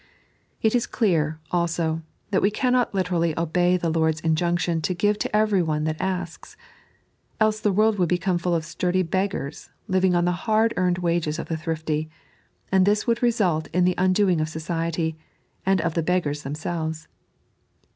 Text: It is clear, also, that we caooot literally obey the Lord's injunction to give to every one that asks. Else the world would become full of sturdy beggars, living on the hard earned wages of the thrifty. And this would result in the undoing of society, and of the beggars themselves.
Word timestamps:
It 0.63 0.73
is 0.73 0.87
clear, 0.87 1.39
also, 1.51 2.01
that 2.31 2.41
we 2.41 2.49
caooot 2.49 2.91
literally 2.91 3.37
obey 3.37 3.77
the 3.77 3.91
Lord's 3.91 4.19
injunction 4.21 4.81
to 4.81 4.95
give 4.95 5.19
to 5.19 5.35
every 5.35 5.61
one 5.61 5.83
that 5.83 6.01
asks. 6.01 6.57
Else 7.39 7.59
the 7.59 7.71
world 7.71 7.99
would 7.99 8.09
become 8.09 8.39
full 8.39 8.55
of 8.55 8.65
sturdy 8.65 9.03
beggars, 9.03 9.69
living 9.87 10.15
on 10.15 10.25
the 10.25 10.31
hard 10.49 10.73
earned 10.75 10.97
wages 10.97 11.37
of 11.37 11.49
the 11.49 11.55
thrifty. 11.57 12.09
And 12.71 12.83
this 12.87 13.05
would 13.05 13.21
result 13.21 13.67
in 13.73 13.83
the 13.85 13.93
undoing 13.95 14.41
of 14.41 14.49
society, 14.49 15.17
and 15.67 15.79
of 15.81 15.93
the 15.93 16.01
beggars 16.01 16.41
themselves. 16.41 17.07